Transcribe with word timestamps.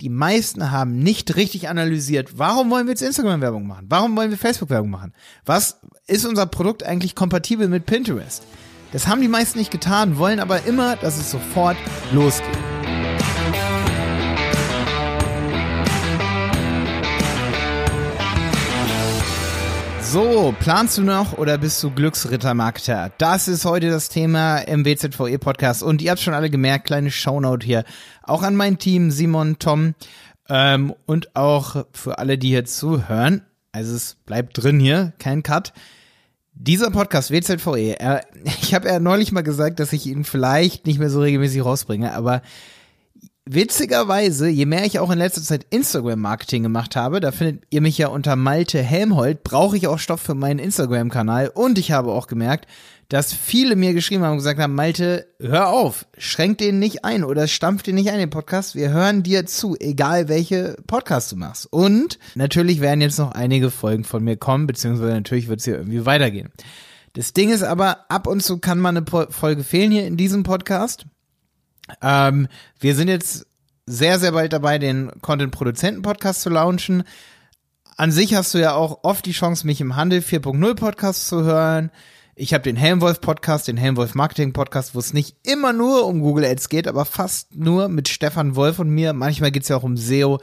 die 0.00 0.08
meisten 0.08 0.70
haben 0.70 0.98
nicht 0.98 1.36
richtig 1.36 1.68
analysiert, 1.68 2.38
warum 2.38 2.70
wollen 2.70 2.86
wir 2.86 2.92
jetzt 2.92 3.02
Instagram-Werbung 3.02 3.66
machen? 3.66 3.86
Warum 3.88 4.16
wollen 4.16 4.30
wir 4.30 4.38
Facebook-Werbung 4.38 4.90
machen? 4.90 5.12
Was 5.44 5.80
ist 6.06 6.24
unser 6.24 6.46
Produkt 6.46 6.82
eigentlich 6.82 7.14
kompatibel 7.14 7.68
mit 7.68 7.86
Pinterest? 7.86 8.44
Das 8.92 9.06
haben 9.06 9.20
die 9.20 9.28
meisten 9.28 9.58
nicht 9.58 9.70
getan, 9.70 10.18
wollen 10.18 10.40
aber 10.40 10.64
immer, 10.64 10.96
dass 10.96 11.18
es 11.18 11.30
sofort 11.30 11.76
losgeht. 12.12 12.69
So, 20.12 20.52
planst 20.58 20.98
du 20.98 21.02
noch 21.02 21.38
oder 21.38 21.56
bist 21.56 21.80
du 21.84 21.92
Glücksrittermarkter? 21.92 23.12
Das 23.18 23.46
ist 23.46 23.64
heute 23.64 23.90
das 23.90 24.08
Thema 24.08 24.58
im 24.58 24.84
WZVE 24.84 25.38
Podcast 25.38 25.84
und 25.84 26.02
ihr 26.02 26.10
habt 26.10 26.20
schon 26.20 26.34
alle 26.34 26.50
gemerkt, 26.50 26.86
kleine 26.86 27.12
Shownote 27.12 27.64
hier. 27.64 27.84
Auch 28.24 28.42
an 28.42 28.56
mein 28.56 28.78
Team, 28.78 29.12
Simon, 29.12 29.60
Tom 29.60 29.94
ähm, 30.48 30.94
und 31.06 31.36
auch 31.36 31.86
für 31.92 32.18
alle, 32.18 32.38
die 32.38 32.48
hier 32.48 32.64
zuhören. 32.64 33.42
Also 33.70 33.94
es 33.94 34.16
bleibt 34.26 34.60
drin 34.60 34.80
hier, 34.80 35.12
kein 35.20 35.44
Cut. 35.44 35.72
Dieser 36.54 36.90
Podcast 36.90 37.30
WZVE, 37.30 38.00
äh, 38.00 38.20
ich 38.62 38.74
habe 38.74 38.88
ja 38.88 38.98
neulich 38.98 39.30
mal 39.30 39.42
gesagt, 39.42 39.78
dass 39.78 39.92
ich 39.92 40.06
ihn 40.06 40.24
vielleicht 40.24 40.86
nicht 40.86 40.98
mehr 40.98 41.10
so 41.10 41.20
regelmäßig 41.20 41.64
rausbringe, 41.64 42.12
aber 42.14 42.42
witzigerweise, 43.52 44.48
je 44.48 44.66
mehr 44.66 44.84
ich 44.84 44.98
auch 45.00 45.10
in 45.10 45.18
letzter 45.18 45.42
Zeit 45.42 45.66
Instagram-Marketing 45.70 46.62
gemacht 46.62 46.94
habe, 46.94 47.20
da 47.20 47.32
findet 47.32 47.64
ihr 47.70 47.80
mich 47.80 47.98
ja 47.98 48.08
unter 48.08 48.36
Malte 48.36 48.80
Helmholt, 48.80 49.42
brauche 49.42 49.76
ich 49.76 49.88
auch 49.88 49.98
Stoff 49.98 50.20
für 50.20 50.34
meinen 50.34 50.60
Instagram-Kanal 50.60 51.48
und 51.48 51.78
ich 51.78 51.90
habe 51.90 52.12
auch 52.12 52.28
gemerkt, 52.28 52.66
dass 53.08 53.32
viele 53.32 53.74
mir 53.74 53.92
geschrieben 53.92 54.22
haben 54.22 54.32
und 54.32 54.38
gesagt 54.38 54.60
haben, 54.60 54.76
Malte, 54.76 55.26
hör 55.40 55.70
auf, 55.70 56.06
schränk 56.16 56.58
den 56.58 56.78
nicht 56.78 57.04
ein 57.04 57.24
oder 57.24 57.48
stampf 57.48 57.82
den 57.82 57.96
nicht 57.96 58.10
ein, 58.10 58.20
den 58.20 58.30
Podcast. 58.30 58.76
Wir 58.76 58.90
hören 58.90 59.24
dir 59.24 59.46
zu, 59.46 59.76
egal 59.80 60.28
welche 60.28 60.76
Podcasts 60.86 61.30
du 61.30 61.36
machst. 61.36 61.66
Und 61.72 62.20
natürlich 62.36 62.80
werden 62.80 63.00
jetzt 63.00 63.18
noch 63.18 63.32
einige 63.32 63.72
Folgen 63.72 64.04
von 64.04 64.22
mir 64.22 64.36
kommen, 64.36 64.68
beziehungsweise 64.68 65.10
natürlich 65.10 65.48
wird 65.48 65.58
es 65.58 65.64
hier 65.64 65.74
irgendwie 65.74 66.06
weitergehen. 66.06 66.50
Das 67.14 67.32
Ding 67.32 67.50
ist 67.50 67.64
aber, 67.64 68.08
ab 68.08 68.28
und 68.28 68.44
zu 68.44 68.58
kann 68.58 68.78
mal 68.78 68.90
eine 68.90 69.04
Folge 69.30 69.64
fehlen 69.64 69.90
hier 69.90 70.06
in 70.06 70.16
diesem 70.16 70.44
Podcast. 70.44 71.06
Ähm, 72.02 72.46
wir 72.78 72.94
sind 72.94 73.08
jetzt 73.08 73.46
sehr, 73.90 74.18
sehr 74.18 74.32
bald 74.32 74.52
dabei, 74.52 74.78
den 74.78 75.10
Content-Produzenten-Podcast 75.20 76.42
zu 76.42 76.50
launchen. 76.50 77.02
An 77.96 78.12
sich 78.12 78.34
hast 78.34 78.54
du 78.54 78.58
ja 78.58 78.74
auch 78.74 79.00
oft 79.02 79.26
die 79.26 79.32
Chance, 79.32 79.66
mich 79.66 79.80
im 79.80 79.96
Handel 79.96 80.20
4.0 80.20 80.74
Podcast 80.74 81.26
zu 81.26 81.42
hören. 81.42 81.90
Ich 82.36 82.54
habe 82.54 82.62
den 82.62 82.76
Helmwolf 82.76 83.20
Podcast, 83.20 83.68
den 83.68 83.76
Helmwolf 83.76 84.14
Marketing 84.14 84.52
Podcast, 84.52 84.94
wo 84.94 84.98
es 85.00 85.12
nicht 85.12 85.36
immer 85.42 85.72
nur 85.72 86.06
um 86.06 86.20
Google 86.20 86.44
Ads 86.44 86.68
geht, 86.68 86.88
aber 86.88 87.04
fast 87.04 87.54
nur 87.54 87.88
mit 87.88 88.08
Stefan 88.08 88.56
Wolf 88.56 88.78
und 88.78 88.88
mir. 88.88 89.12
Manchmal 89.12 89.50
geht's 89.50 89.68
ja 89.68 89.76
auch 89.76 89.82
um 89.82 89.96
SEO. 89.96 90.40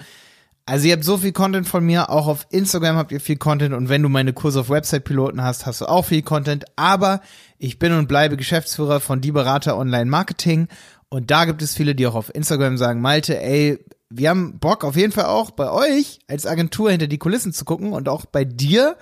Also 0.65 0.87
ihr 0.87 0.93
habt 0.93 1.05
so 1.05 1.15
viel 1.15 1.31
Content 1.31 1.65
von 1.65 1.85
mir, 1.85 2.09
auch 2.09 2.27
auf 2.27 2.45
Instagram 2.51 2.97
habt 2.97 3.13
ihr 3.13 3.21
viel 3.21 3.37
Content 3.37 3.73
und 3.73 3.87
wenn 3.87 4.03
du 4.03 4.09
meine 4.09 4.33
Kurse 4.33 4.59
auf 4.59 4.69
Website-Piloten 4.69 5.41
hast, 5.41 5.65
hast 5.65 5.79
du 5.79 5.85
auch 5.85 6.03
viel 6.03 6.21
Content. 6.21 6.65
Aber 6.75 7.21
ich 7.57 7.79
bin 7.79 7.93
und 7.93 8.09
bleibe 8.09 8.35
Geschäftsführer 8.35 8.99
von 8.99 9.21
Die 9.21 9.31
Berater 9.31 9.77
Online 9.77 10.11
Marketing 10.11 10.67
und 11.09 11.31
da 11.31 11.45
gibt 11.45 11.61
es 11.61 11.75
viele, 11.75 11.95
die 11.95 12.07
auch 12.07 12.15
auf 12.15 12.33
Instagram 12.33 12.77
sagen, 12.77 13.01
Malte, 13.01 13.41
ey, 13.41 13.79
wir 14.09 14.29
haben 14.29 14.59
Bock 14.59 14.83
auf 14.83 14.95
jeden 14.95 15.11
Fall 15.11 15.25
auch 15.25 15.51
bei 15.51 15.69
euch 15.71 16.19
als 16.27 16.45
Agentur 16.45 16.91
hinter 16.91 17.07
die 17.07 17.17
Kulissen 17.17 17.53
zu 17.53 17.65
gucken 17.65 17.93
und 17.93 18.09
auch 18.09 18.25
bei 18.25 18.45
dir, 18.45 18.97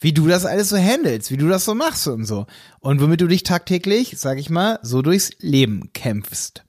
wie 0.00 0.12
du 0.12 0.26
das 0.26 0.46
alles 0.46 0.68
so 0.68 0.76
handelst, 0.76 1.30
wie 1.30 1.36
du 1.36 1.48
das 1.48 1.64
so 1.64 1.74
machst 1.74 2.06
und 2.06 2.24
so. 2.24 2.46
Und 2.80 3.00
womit 3.00 3.20
du 3.20 3.26
dich 3.26 3.42
tagtäglich, 3.42 4.14
sag 4.16 4.38
ich 4.38 4.48
mal, 4.48 4.78
so 4.82 5.02
durchs 5.02 5.30
Leben 5.40 5.90
kämpfst. 5.92 6.64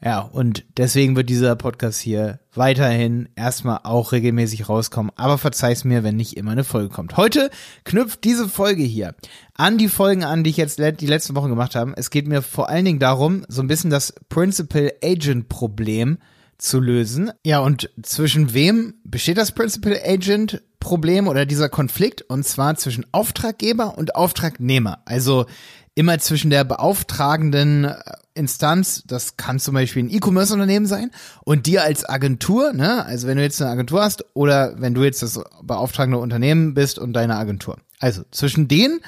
Ja, 0.00 0.20
und 0.20 0.64
deswegen 0.76 1.16
wird 1.16 1.28
dieser 1.28 1.56
Podcast 1.56 2.00
hier 2.00 2.38
weiterhin 2.54 3.28
erstmal 3.34 3.80
auch 3.82 4.12
regelmäßig 4.12 4.68
rauskommen. 4.68 5.10
Aber 5.16 5.38
verzeih's 5.38 5.82
mir, 5.82 6.04
wenn 6.04 6.14
nicht 6.14 6.36
immer 6.36 6.52
eine 6.52 6.62
Folge 6.62 6.88
kommt. 6.88 7.16
Heute 7.16 7.50
knüpft 7.82 8.22
diese 8.22 8.48
Folge 8.48 8.84
hier 8.84 9.16
an 9.54 9.76
die 9.76 9.88
Folgen 9.88 10.22
an, 10.22 10.44
die 10.44 10.50
ich 10.50 10.56
jetzt 10.56 10.78
die 10.78 11.06
letzten 11.06 11.34
Wochen 11.34 11.48
gemacht 11.48 11.74
habe. 11.74 11.94
Es 11.96 12.10
geht 12.10 12.28
mir 12.28 12.42
vor 12.42 12.68
allen 12.68 12.84
Dingen 12.84 13.00
darum, 13.00 13.44
so 13.48 13.60
ein 13.60 13.66
bisschen 13.66 13.90
das 13.90 14.14
Principal 14.28 14.92
Agent 15.02 15.48
Problem 15.48 16.18
zu 16.58 16.80
lösen. 16.80 17.30
Ja, 17.44 17.60
und 17.60 17.90
zwischen 18.02 18.52
wem 18.52 18.94
besteht 19.04 19.38
das 19.38 19.52
Principal 19.52 19.98
Agent 20.04 20.62
Problem 20.80 21.28
oder 21.28 21.46
dieser 21.46 21.68
Konflikt? 21.68 22.22
Und 22.22 22.44
zwar 22.44 22.76
zwischen 22.76 23.06
Auftraggeber 23.12 23.96
und 23.96 24.14
Auftragnehmer. 24.14 25.02
Also 25.04 25.46
immer 25.94 26.18
zwischen 26.18 26.50
der 26.50 26.64
beauftragenden 26.64 27.84
äh, 27.84 27.94
Instanz, 28.34 29.02
das 29.04 29.36
kann 29.36 29.58
zum 29.58 29.74
Beispiel 29.74 30.04
ein 30.04 30.10
E-Commerce-Unternehmen 30.10 30.86
sein, 30.86 31.10
und 31.44 31.66
dir 31.66 31.82
als 31.82 32.08
Agentur, 32.08 32.72
ne, 32.72 33.04
also 33.04 33.26
wenn 33.26 33.36
du 33.36 33.42
jetzt 33.42 33.60
eine 33.60 33.72
Agentur 33.72 34.02
hast 34.02 34.24
oder 34.34 34.80
wenn 34.80 34.94
du 34.94 35.02
jetzt 35.02 35.22
das 35.22 35.40
beauftragende 35.60 36.18
Unternehmen 36.18 36.74
bist 36.74 37.00
und 37.00 37.14
deine 37.14 37.34
Agentur. 37.34 37.78
Also 37.98 38.22
zwischen 38.30 38.68
denen, 38.68 39.00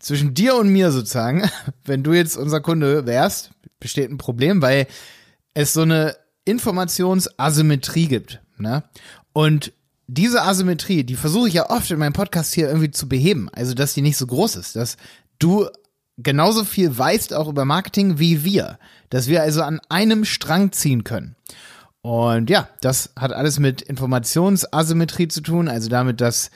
zwischen 0.00 0.34
dir 0.34 0.56
und 0.56 0.68
mir 0.68 0.90
sozusagen, 0.90 1.48
wenn 1.84 2.02
du 2.02 2.12
jetzt 2.12 2.36
unser 2.36 2.60
Kunde 2.60 3.06
wärst, 3.06 3.52
besteht 3.78 4.10
ein 4.10 4.18
Problem, 4.18 4.62
weil 4.62 4.88
es 5.54 5.72
so 5.72 5.82
eine 5.82 6.16
Informationsasymmetrie 6.44 8.08
gibt, 8.08 8.40
ne? 8.58 8.82
Und 9.32 9.72
diese 10.06 10.42
Asymmetrie, 10.42 11.04
die 11.04 11.16
versuche 11.16 11.48
ich 11.48 11.54
ja 11.54 11.70
oft 11.70 11.90
in 11.90 11.98
meinem 11.98 12.12
Podcast 12.12 12.52
hier 12.52 12.68
irgendwie 12.68 12.90
zu 12.90 13.08
beheben, 13.08 13.48
also 13.52 13.72
dass 13.74 13.94
die 13.94 14.02
nicht 14.02 14.16
so 14.16 14.26
groß 14.26 14.56
ist, 14.56 14.76
dass 14.76 14.96
du 15.38 15.68
genauso 16.18 16.64
viel 16.64 16.96
weißt 16.96 17.32
auch 17.34 17.48
über 17.48 17.64
Marketing 17.64 18.18
wie 18.18 18.44
wir, 18.44 18.78
dass 19.10 19.28
wir 19.28 19.42
also 19.42 19.62
an 19.62 19.80
einem 19.88 20.24
Strang 20.24 20.72
ziehen 20.72 21.04
können. 21.04 21.36
Und 22.02 22.50
ja, 22.50 22.68
das 22.80 23.10
hat 23.16 23.32
alles 23.32 23.58
mit 23.58 23.80
Informationsasymmetrie 23.80 25.28
zu 25.28 25.40
tun, 25.40 25.68
also 25.68 25.88
damit, 25.88 26.20
dass 26.20 26.50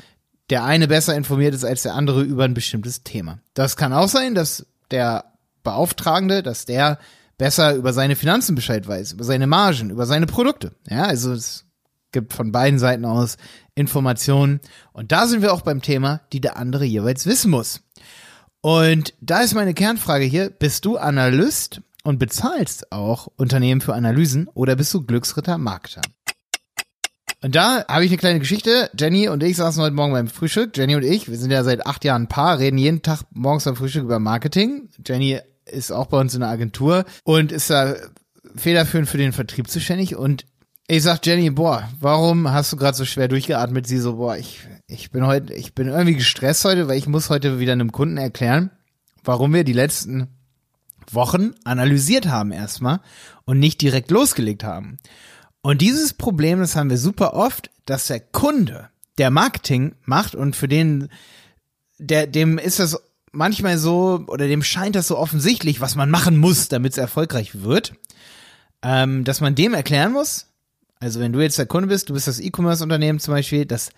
der 0.50 0.64
eine 0.64 0.88
besser 0.88 1.16
informiert 1.16 1.54
ist 1.54 1.64
als 1.64 1.82
der 1.82 1.94
andere 1.94 2.22
über 2.22 2.44
ein 2.44 2.54
bestimmtes 2.54 3.04
Thema. 3.04 3.38
Das 3.54 3.76
kann 3.76 3.92
auch 3.92 4.08
sein, 4.08 4.34
dass 4.34 4.66
der 4.91 5.24
Beauftragende, 5.62 6.42
dass 6.42 6.64
der 6.64 6.98
besser 7.38 7.74
über 7.74 7.92
seine 7.92 8.16
Finanzen 8.16 8.54
Bescheid 8.54 8.86
weiß, 8.86 9.12
über 9.12 9.24
seine 9.24 9.47
Margen, 9.47 9.91
über 9.91 10.06
seine 10.06 10.26
Produkte. 10.26 10.72
Ja, 10.88 11.04
also 11.04 11.32
es 11.32 11.64
gibt 12.12 12.32
von 12.32 12.52
beiden 12.52 12.78
Seiten 12.78 13.04
aus 13.04 13.36
Informationen. 13.74 14.60
Und 14.92 15.12
da 15.12 15.26
sind 15.26 15.42
wir 15.42 15.52
auch 15.52 15.60
beim 15.60 15.82
Thema, 15.82 16.22
die 16.32 16.41
der 16.41 16.56
andere 16.56 16.84
jeweils 16.84 17.26
wissen 17.26 17.50
muss. 17.50 17.82
Und 18.62 19.14
da 19.20 19.41
ist 19.41 19.54
meine 19.54 19.74
Kernfrage 19.74 20.24
hier, 20.24 20.50
bist 20.50 20.84
du 20.84 20.97
Analyst 20.97 21.82
und 22.04 22.19
bezahlst 22.19 22.91
auch 22.91 23.28
Unternehmen 23.36 23.80
für 23.80 23.94
Analysen 23.94 24.48
oder 24.54 24.76
bist 24.76 24.94
du 24.94 25.04
Glücksritter 25.04 25.58
Marketer? 25.58 26.03
Und 27.42 27.54
da 27.54 27.84
habe 27.86 28.04
ich 28.04 28.10
eine 28.10 28.18
kleine 28.18 28.38
Geschichte. 28.41 28.91
Jenny 28.98 29.28
und 29.28 29.42
ich 29.42 29.56
saßen 29.56 29.82
heute 29.82 29.94
Morgen 29.94 30.12
beim 30.12 30.28
Frühstück. 30.28 30.76
Jenny 30.76 30.97
und 30.97 31.04
ich, 31.04 31.30
wir 31.30 31.36
sind 31.36 31.50
ja 31.50 31.62
seit 31.62 31.86
acht 31.86 32.04
Jahren 32.04 32.28
Paar, 32.28 32.58
reden 32.58 32.78
jeden 32.78 33.03
Tag 33.03 33.24
morgens 33.30 33.64
beim 33.64 33.76
Frühstück 33.76 34.04
über 34.04 34.18
Marketing. 34.18 34.88
Jenny 35.06 35.38
ist 35.66 35.93
auch 35.93 36.06
bei 36.06 36.19
uns 36.19 36.34
in 36.34 36.41
der 36.41 36.49
Agentur 36.49 37.04
und 37.25 37.53
ist 37.53 37.71
da 37.71 37.94
federführend 38.54 39.09
für 39.09 39.19
den 39.19 39.32
Vertrieb 39.32 39.69
zuständig. 39.69 40.16
Und 40.16 40.47
ich 40.88 41.03
sag 41.03 41.25
Jenny, 41.27 41.50
boah, 41.50 41.88
warum 42.00 42.50
hast 42.50 42.72
du 42.72 42.77
gerade 42.77 42.97
so 42.97 43.04
schwer 43.04 43.28
durchgeatmet? 43.28 43.87
Sie 43.87 43.99
so, 43.99 44.16
boah, 44.16 44.37
ich, 44.37 44.60
ich 44.87 45.10
bin 45.10 45.27
heute, 45.27 45.53
ich 45.53 45.75
bin 45.75 45.88
irgendwie 45.88 46.15
gestresst 46.15 46.65
heute, 46.65 46.88
weil 46.88 46.99
ich 46.99 47.06
muss 47.06 47.31
heute 47.31 47.59
wieder 47.59 47.72
einem 47.72 47.93
Kunden 47.93 48.16
erklären, 48.16 48.71
warum 49.25 49.53
wir 49.53 49.65
die 49.65 49.72
letzten 49.72 50.28
Wochen 51.10 51.53
analysiert 51.65 52.27
haben 52.27 52.53
erstmal 52.53 53.00
und 53.44 53.59
nicht 53.59 53.81
direkt 53.81 54.10
losgelegt 54.10 54.65
haben. 54.65 54.98
Und 55.62 55.81
dieses 55.81 56.15
Problem, 56.15 56.60
das 56.60 56.77
haben 56.77 56.91
wir 56.91 56.98
super 56.98 57.34
oft, 57.34 57.71
dass 57.87 58.06
der 58.06 58.21
Kunde, 58.21 58.88
der 59.19 59.31
Marketing 59.31 59.97
macht 60.04 60.34
und 60.34 60.54
für 60.54 60.69
den, 60.69 61.09
der, 61.98 62.27
dem 62.27 62.59
ist 62.59 62.78
das 62.78 63.00
manchmal 63.36 63.78
so, 63.78 64.24
oder 64.26 64.48
dem 64.48 64.62
scheint 64.62 64.97
das 64.97 65.08
so 65.08 65.16
offensichtlich, 65.16 65.80
was 65.80 65.94
man 65.94 66.10
machen 66.10 66.36
muss, 66.36 66.69
damit 66.69 66.92
es 66.92 66.98
erfolgreich 66.98 67.62
wird, 67.62 67.94
ähm, 68.82 69.24
dass 69.24 69.41
man 69.41 69.54
dem 69.54 69.74
erklären 69.74 70.12
muss, 70.12 70.47
also 70.98 71.20
wenn 71.20 71.32
du 71.32 71.41
jetzt 71.41 71.58
der 71.58 71.66
Kunde 71.66 71.88
bist, 71.88 72.08
du 72.08 72.14
bist 72.14 72.26
das 72.26 72.41
E-Commerce-Unternehmen 72.41 73.21
zum 73.21 73.34
Beispiel, 73.34 73.66
dass 73.66 73.91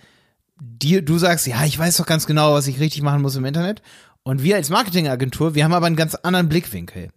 dir, 0.61 1.03
du 1.03 1.19
sagst, 1.19 1.47
ja, 1.47 1.65
ich 1.65 1.79
weiß 1.79 1.97
doch 1.97 2.07
ganz 2.07 2.27
genau, 2.27 2.55
was 2.55 2.67
ich 2.67 2.81
richtig 2.81 3.03
machen 3.03 3.23
muss 3.23 3.37
im 3.37 3.45
Internet. 3.45 3.83
Und 4.25 4.43
wir 4.43 4.57
als 4.57 4.71
Marketingagentur, 4.71 5.55
wir 5.55 5.65
haben 5.65 5.73
aber 5.73 5.87
einen 5.87 5.97
ganz 5.97 6.15
anderen 6.17 6.49
Blickwinkel. 6.49 7.11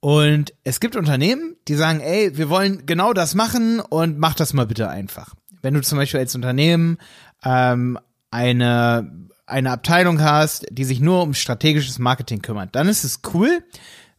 Und 0.00 0.52
es 0.64 0.80
gibt 0.80 0.96
Unternehmen, 0.96 1.56
die 1.68 1.74
sagen, 1.74 2.00
ey, 2.00 2.36
wir 2.36 2.48
wollen 2.48 2.84
genau 2.84 3.12
das 3.12 3.34
machen 3.34 3.80
und 3.80 4.18
mach 4.18 4.34
das 4.34 4.52
mal 4.52 4.66
bitte 4.66 4.88
einfach. 4.88 5.34
Wenn 5.62 5.74
du 5.74 5.82
zum 5.82 5.98
Beispiel 5.98 6.20
als 6.20 6.34
Unternehmen 6.34 6.98
ähm, 7.44 7.98
eine, 8.30 9.25
eine 9.46 9.70
Abteilung 9.70 10.20
hast, 10.20 10.66
die 10.70 10.84
sich 10.84 11.00
nur 11.00 11.22
um 11.22 11.34
strategisches 11.34 11.98
Marketing 11.98 12.42
kümmert, 12.42 12.74
dann 12.74 12.88
ist 12.88 13.04
es 13.04 13.20
cool, 13.32 13.62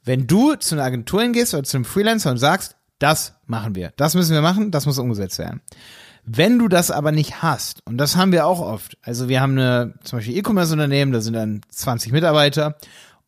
wenn 0.04 0.26
du 0.26 0.56
zu 0.56 0.76
einer 0.76 0.86
Agentur 0.86 1.22
hingehst 1.22 1.54
oder 1.54 1.64
zu 1.64 1.78
einem 1.78 1.86
Freelancer 1.86 2.32
und 2.32 2.38
sagst, 2.38 2.76
das 3.00 3.34
machen 3.46 3.76
wir. 3.76 3.94
Das 3.98 4.16
müssen 4.16 4.34
wir 4.34 4.42
machen, 4.42 4.72
das 4.72 4.86
muss 4.86 4.98
umgesetzt 4.98 5.38
werden. 5.38 5.62
Wenn 6.26 6.60
du 6.60 6.68
das 6.68 6.92
aber 6.92 7.12
nicht 7.12 7.42
hast, 7.42 7.86
und 7.86 7.98
das 7.98 8.16
haben 8.16 8.32
wir 8.32 8.48
auch 8.48 8.60
oft, 8.60 8.98
also 9.02 9.30
wir 9.30 9.40
haben 9.40 9.54
eine, 9.54 9.94
zum 10.04 10.20
Beispiel 10.20 10.38
E-Commerce-Unternehmen, 10.38 11.12
da 11.12 11.22
sind 11.22 11.34
dann 11.34 11.62
20 11.70 12.12
Mitarbeiter 12.12 12.78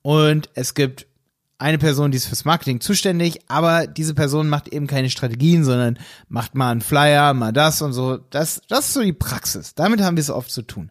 und 0.01 0.49
es 0.53 0.73
gibt 0.73 1.05
eine 1.59 1.77
Person, 1.77 2.11
die 2.11 2.17
ist 2.17 2.27
fürs 2.27 2.45
Marketing 2.45 2.79
zuständig, 2.79 3.39
aber 3.49 3.85
diese 3.85 4.13
Person 4.13 4.47
macht 4.47 4.69
eben 4.69 4.87
keine 4.87 5.09
Strategien, 5.09 5.65
sondern 5.65 5.99
macht 6.29 6.55
mal 6.55 6.71
einen 6.71 6.81
Flyer, 6.81 7.33
mal 7.33 7.51
das 7.51 7.81
und 7.81 7.91
so. 7.91 8.17
Das, 8.17 8.61
das 8.69 8.87
ist 8.87 8.93
so 8.93 9.01
die 9.01 9.13
Praxis. 9.13 9.75
Damit 9.75 10.01
haben 10.01 10.15
wir 10.15 10.21
es 10.21 10.29
oft 10.29 10.51
zu 10.51 10.61
tun. 10.61 10.89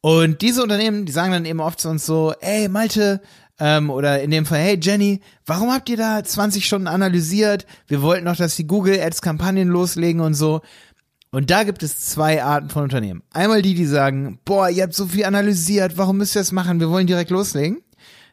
Und 0.00 0.42
diese 0.42 0.62
Unternehmen, 0.62 1.06
die 1.06 1.12
sagen 1.12 1.32
dann 1.32 1.44
eben 1.44 1.60
oft 1.60 1.80
zu 1.80 1.88
uns 1.88 2.06
so, 2.06 2.32
ey 2.40 2.68
Malte, 2.68 3.20
ähm, 3.58 3.90
oder 3.90 4.22
in 4.22 4.30
dem 4.30 4.46
Fall, 4.46 4.60
hey 4.60 4.78
Jenny, 4.80 5.20
warum 5.44 5.72
habt 5.72 5.88
ihr 5.88 5.96
da 5.96 6.22
20 6.22 6.64
Stunden 6.64 6.86
analysiert? 6.86 7.66
Wir 7.88 8.02
wollten 8.02 8.24
noch, 8.24 8.36
dass 8.36 8.56
die 8.56 8.66
Google 8.66 9.00
Ads 9.00 9.22
Kampagnen 9.22 9.68
loslegen 9.68 10.20
und 10.20 10.34
so. 10.34 10.60
Und 11.30 11.50
da 11.50 11.64
gibt 11.64 11.82
es 11.82 11.98
zwei 12.06 12.42
Arten 12.42 12.70
von 12.70 12.84
Unternehmen. 12.84 13.22
Einmal 13.32 13.60
die, 13.60 13.74
die 13.74 13.84
sagen, 13.84 14.38
boah, 14.44 14.70
ihr 14.70 14.84
habt 14.84 14.94
so 14.94 15.06
viel 15.06 15.24
analysiert, 15.24 15.98
warum 15.98 16.18
müsst 16.18 16.36
ihr 16.36 16.40
das 16.40 16.52
machen? 16.52 16.80
Wir 16.80 16.88
wollen 16.88 17.06
direkt 17.06 17.30
loslegen. 17.30 17.82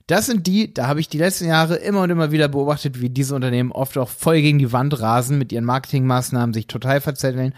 Das 0.07 0.27
sind 0.27 0.45
die, 0.45 0.71
da 0.71 0.85
habe 0.87 0.99
ich 0.99 1.09
die 1.09 1.17
letzten 1.17 1.47
Jahre 1.47 1.77
immer 1.77 2.01
und 2.03 2.11
immer 2.11 2.31
wieder 2.31 2.47
beobachtet, 2.47 3.01
wie 3.01 3.09
diese 3.09 3.33
Unternehmen 3.33 3.71
oft 3.71 3.97
auch 3.97 4.09
voll 4.09 4.39
gegen 4.41 4.59
die 4.59 4.71
Wand 4.71 4.99
rasen 5.01 5.39
mit 5.39 5.51
ihren 5.51 5.65
Marketingmaßnahmen, 5.65 6.53
sich 6.53 6.67
total 6.67 7.01
verzetteln 7.01 7.55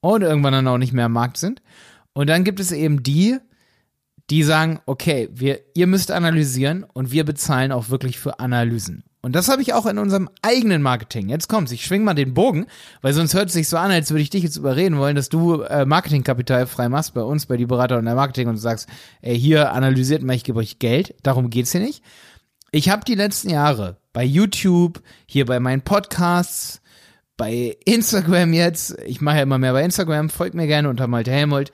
und 0.00 0.20
irgendwann 0.20 0.52
dann 0.52 0.68
auch 0.68 0.76
nicht 0.76 0.92
mehr 0.92 1.06
am 1.06 1.12
Markt 1.12 1.38
sind. 1.38 1.62
Und 2.16 2.30
dann 2.30 2.44
gibt 2.44 2.60
es 2.60 2.72
eben 2.72 3.02
die, 3.02 3.36
die 4.30 4.42
sagen, 4.42 4.80
okay, 4.86 5.28
wir, 5.34 5.60
ihr 5.74 5.86
müsst 5.86 6.10
analysieren 6.10 6.86
und 6.94 7.12
wir 7.12 7.24
bezahlen 7.24 7.72
auch 7.72 7.90
wirklich 7.90 8.18
für 8.18 8.40
Analysen. 8.40 9.04
Und 9.20 9.36
das 9.36 9.50
habe 9.50 9.60
ich 9.60 9.74
auch 9.74 9.84
in 9.84 9.98
unserem 9.98 10.30
eigenen 10.40 10.80
Marketing. 10.80 11.28
Jetzt 11.28 11.46
kommt's, 11.50 11.72
ich 11.72 11.84
schwing 11.84 12.04
mal 12.04 12.14
den 12.14 12.32
Bogen, 12.32 12.64
weil 13.02 13.12
sonst 13.12 13.34
hört 13.34 13.48
es 13.48 13.52
sich 13.52 13.68
so 13.68 13.76
an, 13.76 13.90
als 13.90 14.12
würde 14.12 14.22
ich 14.22 14.30
dich 14.30 14.42
jetzt 14.42 14.56
überreden 14.56 14.96
wollen, 14.96 15.14
dass 15.14 15.28
du 15.28 15.60
äh, 15.60 15.84
Marketingkapital 15.84 16.66
frei 16.66 16.88
machst 16.88 17.12
bei 17.12 17.20
uns, 17.20 17.44
bei 17.44 17.58
die 17.58 17.66
Berater 17.66 17.98
und 17.98 18.06
der 18.06 18.14
Marketing 18.14 18.48
und 18.48 18.56
sagst, 18.56 18.88
ey, 19.20 19.38
hier 19.38 19.72
analysiert 19.72 20.22
mal, 20.22 20.36
ich 20.36 20.44
gebe 20.44 20.58
euch 20.58 20.78
Geld. 20.78 21.14
Darum 21.22 21.50
geht's 21.50 21.72
hier 21.72 21.82
nicht. 21.82 22.02
Ich 22.70 22.88
habe 22.88 23.04
die 23.04 23.14
letzten 23.14 23.50
Jahre 23.50 23.98
bei 24.14 24.24
YouTube, 24.24 25.02
hier 25.26 25.44
bei 25.44 25.60
meinen 25.60 25.82
Podcasts, 25.82 26.80
bei 27.36 27.76
Instagram 27.84 28.54
jetzt, 28.54 28.98
ich 29.04 29.20
mache 29.20 29.36
ja 29.36 29.42
immer 29.42 29.58
mehr 29.58 29.74
bei 29.74 29.84
Instagram, 29.84 30.30
folgt 30.30 30.54
mir 30.54 30.66
gerne 30.66 30.88
unter 30.88 31.08
Malte 31.08 31.30
Helmold. 31.30 31.72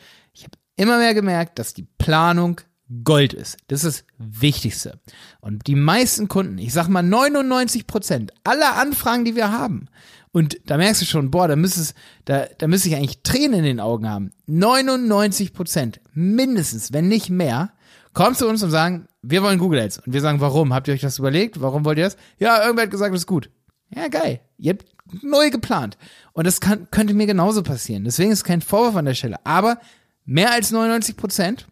Immer 0.83 0.99
mehr 0.99 1.15
gemerkt, 1.15 1.61
dass 1.61 1.75
die 1.75 1.87
Planung 1.99 2.61
Gold 3.05 3.35
ist. 3.35 3.57
Das 3.69 3.85
ist 3.85 4.05
das 4.19 4.41
Wichtigste. 4.41 4.99
Und 5.41 5.69
die 5.69 5.77
meisten 5.77 6.27
Kunden, 6.27 6.59
ich 6.59 6.73
sag 6.73 6.89
mal 6.89 7.05
99 7.05 7.87
Prozent 7.87 8.33
aller 8.43 8.77
Anfragen, 8.77 9.25
die 9.25 9.37
wir 9.37 9.53
haben, 9.53 9.87
und 10.33 10.59
da 10.67 10.79
merkst 10.79 11.03
du 11.03 11.07
schon, 11.07 11.31
boah, 11.31 11.47
da 11.47 11.55
müsste 11.55 11.95
da, 12.25 12.47
da 12.59 12.67
müsste 12.67 12.89
ich 12.89 12.97
eigentlich 12.97 13.23
Tränen 13.23 13.61
in 13.61 13.65
den 13.65 13.81
Augen 13.81 14.09
haben. 14.09 14.33
99 14.47 15.53
Prozent, 15.53 16.01
mindestens, 16.15 16.93
wenn 16.93 17.07
nicht 17.07 17.31
mehr, 17.31 17.71
kommen 18.13 18.35
zu 18.35 18.49
uns 18.49 18.61
und 18.65 18.73
sagen, 18.73 19.07
wir 19.23 19.45
wollen 19.45 19.61
Google 19.61 19.79
Ads. 19.79 19.99
Und 19.99 20.13
wir 20.13 20.21
sagen, 20.21 20.41
warum? 20.41 20.75
Habt 20.75 20.89
ihr 20.89 20.95
euch 20.95 21.01
das 21.01 21.21
überlegt? 21.21 21.61
Warum 21.61 21.85
wollt 21.85 21.99
ihr 21.99 22.05
das? 22.05 22.17
Ja, 22.41 22.61
irgendwer 22.61 22.87
hat 22.87 22.91
gesagt, 22.91 23.15
das 23.15 23.21
ist 23.21 23.27
gut. 23.29 23.51
Ja, 23.95 24.09
geil. 24.09 24.41
Ihr 24.59 24.73
habt 24.73 24.87
neu 25.23 25.51
geplant. 25.51 25.97
Und 26.33 26.45
das 26.45 26.61
kann, 26.61 26.91
könnte 26.91 27.15
mir 27.15 27.27
genauso 27.27 27.63
passieren. 27.63 28.03
Deswegen 28.03 28.33
ist 28.33 28.43
kein 28.43 28.63
Vorwurf 28.63 28.97
an 28.97 29.05
der 29.05 29.15
Stelle. 29.15 29.37
Aber 29.45 29.79
mehr 30.25 30.53
als 30.53 30.71
99 30.71 31.17
Prozent 31.17 31.67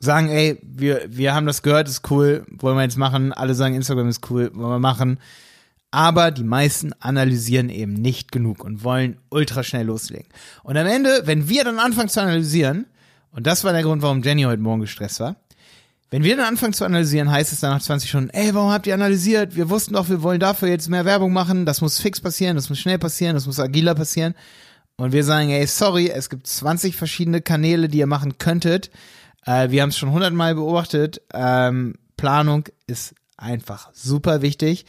sagen, 0.00 0.30
ey, 0.30 0.58
wir, 0.62 1.04
wir 1.08 1.34
haben 1.34 1.46
das 1.46 1.62
gehört, 1.62 1.88
ist 1.88 2.10
cool, 2.10 2.46
wollen 2.50 2.76
wir 2.76 2.82
jetzt 2.82 2.96
machen. 2.96 3.32
Alle 3.32 3.54
sagen, 3.54 3.74
Instagram 3.74 4.08
ist 4.08 4.30
cool, 4.30 4.50
wollen 4.54 4.70
wir 4.70 4.78
machen. 4.78 5.18
Aber 5.90 6.30
die 6.30 6.44
meisten 6.44 6.92
analysieren 7.00 7.68
eben 7.68 7.94
nicht 7.94 8.32
genug 8.32 8.64
und 8.64 8.84
wollen 8.84 9.18
ultra 9.28 9.62
schnell 9.62 9.86
loslegen. 9.86 10.28
Und 10.62 10.76
am 10.76 10.86
Ende, 10.86 11.22
wenn 11.24 11.48
wir 11.48 11.64
dann 11.64 11.78
anfangen 11.78 12.08
zu 12.08 12.22
analysieren, 12.22 12.86
und 13.32 13.46
das 13.46 13.64
war 13.64 13.72
der 13.72 13.82
Grund, 13.82 14.00
warum 14.02 14.22
Jenny 14.22 14.42
heute 14.42 14.62
Morgen 14.62 14.80
gestresst 14.80 15.20
war, 15.20 15.36
wenn 16.10 16.24
wir 16.24 16.36
dann 16.36 16.46
anfangen 16.46 16.72
zu 16.72 16.84
analysieren, 16.84 17.30
heißt 17.30 17.52
es 17.52 17.60
dann 17.60 17.70
nach 17.70 17.82
20 17.82 18.08
Stunden, 18.08 18.30
ey, 18.30 18.52
warum 18.54 18.70
habt 18.70 18.86
ihr 18.86 18.94
analysiert? 18.94 19.54
Wir 19.54 19.70
wussten 19.70 19.94
doch, 19.94 20.08
wir 20.08 20.22
wollen 20.22 20.40
dafür 20.40 20.68
jetzt 20.68 20.88
mehr 20.88 21.04
Werbung 21.04 21.32
machen, 21.32 21.66
das 21.66 21.80
muss 21.80 22.00
fix 22.00 22.20
passieren, 22.20 22.56
das 22.56 22.68
muss 22.68 22.80
schnell 22.80 22.98
passieren, 22.98 23.34
das 23.34 23.46
muss 23.46 23.60
agiler 23.60 23.94
passieren. 23.94 24.34
Und 25.00 25.12
wir 25.12 25.24
sagen, 25.24 25.48
ey, 25.48 25.66
sorry, 25.66 26.10
es 26.10 26.28
gibt 26.28 26.46
20 26.46 26.94
verschiedene 26.94 27.40
Kanäle, 27.40 27.88
die 27.88 27.96
ihr 27.96 28.06
machen 28.06 28.36
könntet. 28.36 28.90
Äh, 29.46 29.70
wir 29.70 29.80
haben 29.80 29.88
es 29.88 29.96
schon 29.96 30.12
hundertmal 30.12 30.54
beobachtet. 30.54 31.22
Ähm, 31.32 31.94
Planung 32.18 32.64
ist 32.86 33.14
einfach 33.38 33.88
super 33.94 34.42
wichtig. 34.42 34.84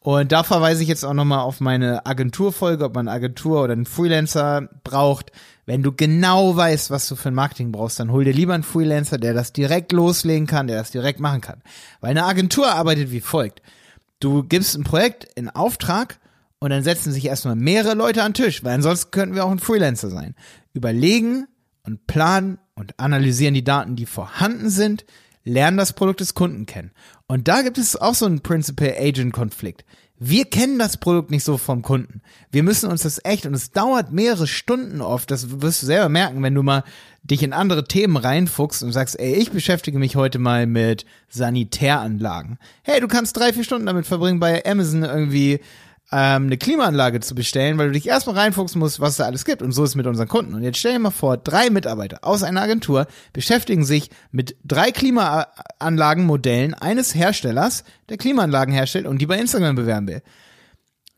Und 0.00 0.32
da 0.32 0.42
verweise 0.42 0.82
ich 0.82 0.88
jetzt 0.88 1.04
auch 1.04 1.14
nochmal 1.14 1.42
auf 1.42 1.60
meine 1.60 2.06
Agenturfolge, 2.06 2.86
ob 2.86 2.96
man 2.96 3.06
eine 3.06 3.14
Agentur 3.14 3.62
oder 3.62 3.74
einen 3.74 3.86
Freelancer 3.86 4.68
braucht. 4.82 5.30
Wenn 5.64 5.84
du 5.84 5.92
genau 5.92 6.56
weißt, 6.56 6.90
was 6.90 7.06
du 7.06 7.14
für 7.14 7.28
ein 7.28 7.36
Marketing 7.36 7.70
brauchst, 7.70 8.00
dann 8.00 8.10
hol 8.10 8.24
dir 8.24 8.32
lieber 8.32 8.54
einen 8.54 8.64
Freelancer, 8.64 9.18
der 9.18 9.32
das 9.32 9.52
direkt 9.52 9.92
loslegen 9.92 10.48
kann, 10.48 10.66
der 10.66 10.78
das 10.78 10.90
direkt 10.90 11.20
machen 11.20 11.40
kann. 11.40 11.62
Weil 12.00 12.10
eine 12.10 12.24
Agentur 12.24 12.68
arbeitet 12.68 13.12
wie 13.12 13.20
folgt. 13.20 13.62
Du 14.18 14.42
gibst 14.42 14.76
ein 14.76 14.82
Projekt 14.82 15.28
in 15.36 15.48
Auftrag 15.48 16.18
und 16.62 16.70
dann 16.70 16.84
setzen 16.84 17.12
sich 17.12 17.24
erstmal 17.24 17.56
mehrere 17.56 17.94
Leute 17.94 18.22
an 18.22 18.34
den 18.34 18.44
Tisch, 18.44 18.62
weil 18.62 18.74
ansonsten 18.74 19.10
könnten 19.10 19.34
wir 19.34 19.44
auch 19.44 19.50
ein 19.50 19.58
Freelancer 19.58 20.10
sein. 20.10 20.36
Überlegen 20.72 21.48
und 21.82 22.06
planen 22.06 22.58
und 22.76 23.00
analysieren 23.00 23.54
die 23.54 23.64
Daten, 23.64 23.96
die 23.96 24.06
vorhanden 24.06 24.70
sind, 24.70 25.04
lernen 25.42 25.76
das 25.76 25.92
Produkt 25.92 26.20
des 26.20 26.34
Kunden 26.34 26.64
kennen. 26.64 26.92
Und 27.26 27.48
da 27.48 27.62
gibt 27.62 27.78
es 27.78 27.96
auch 27.96 28.14
so 28.14 28.26
einen 28.26 28.42
Principal-Agent-Konflikt. 28.42 29.84
Wir 30.20 30.44
kennen 30.44 30.78
das 30.78 30.98
Produkt 30.98 31.32
nicht 31.32 31.42
so 31.42 31.58
vom 31.58 31.82
Kunden. 31.82 32.22
Wir 32.52 32.62
müssen 32.62 32.88
uns 32.88 33.02
das 33.02 33.20
echt, 33.24 33.44
und 33.44 33.54
es 33.54 33.72
dauert 33.72 34.12
mehrere 34.12 34.46
Stunden 34.46 35.00
oft, 35.00 35.32
das 35.32 35.60
wirst 35.62 35.82
du 35.82 35.86
selber 35.86 36.08
merken, 36.08 36.44
wenn 36.44 36.54
du 36.54 36.62
mal 36.62 36.84
dich 37.24 37.42
in 37.42 37.52
andere 37.52 37.82
Themen 37.88 38.16
reinfuchst 38.16 38.84
und 38.84 38.92
sagst, 38.92 39.18
ey, 39.18 39.34
ich 39.34 39.50
beschäftige 39.50 39.98
mich 39.98 40.14
heute 40.14 40.38
mal 40.38 40.68
mit 40.68 41.06
Sanitäranlagen. 41.28 42.60
Hey, 42.84 43.00
du 43.00 43.08
kannst 43.08 43.36
drei, 43.36 43.52
vier 43.52 43.64
Stunden 43.64 43.86
damit 43.86 44.06
verbringen, 44.06 44.38
bei 44.38 44.64
Amazon 44.64 45.02
irgendwie 45.02 45.58
ähm, 46.12 46.46
eine 46.46 46.58
Klimaanlage 46.58 47.20
zu 47.20 47.34
bestellen, 47.34 47.78
weil 47.78 47.88
du 47.88 47.92
dich 47.94 48.06
erstmal 48.06 48.36
reinfuchsen 48.36 48.78
musst, 48.78 49.00
was 49.00 49.16
da 49.16 49.24
alles 49.24 49.44
gibt. 49.44 49.62
Und 49.62 49.72
so 49.72 49.82
ist 49.84 49.90
es 49.90 49.96
mit 49.96 50.06
unseren 50.06 50.28
Kunden. 50.28 50.54
Und 50.54 50.62
jetzt 50.62 50.78
stell 50.78 50.92
dir 50.92 50.98
mal 50.98 51.10
vor, 51.10 51.38
drei 51.38 51.70
Mitarbeiter 51.70 52.18
aus 52.22 52.42
einer 52.42 52.62
Agentur 52.62 53.06
beschäftigen 53.32 53.84
sich 53.84 54.10
mit 54.30 54.56
drei 54.64 54.90
Klimaanlagenmodellen 54.92 56.74
eines 56.74 57.14
Herstellers, 57.14 57.84
der 58.10 58.18
Klimaanlagen 58.18 58.74
herstellt 58.74 59.06
und 59.06 59.18
die 59.18 59.26
bei 59.26 59.38
Instagram 59.38 59.74
bewerben 59.74 60.06
will 60.08 60.22